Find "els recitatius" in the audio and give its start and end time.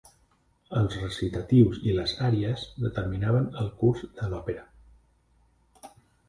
0.79-1.77